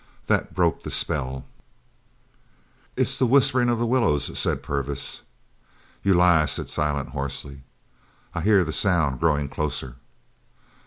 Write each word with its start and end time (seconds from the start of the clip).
That 0.25 0.55
broke 0.55 0.81
the 0.81 0.89
spell. 0.89 1.45
"It's 2.95 3.19
the 3.19 3.27
whisperin' 3.27 3.69
of 3.69 3.77
the 3.77 3.85
willows," 3.85 4.35
said 4.39 4.63
Purvis. 4.63 5.21
"You 6.01 6.15
lie," 6.15 6.47
said 6.47 6.69
Silent 6.69 7.09
hoarsely. 7.09 7.61
"I 8.33 8.41
hear 8.41 8.63
the 8.63 8.73
sound 8.73 9.19
growing 9.19 9.47
closer." 9.47 9.97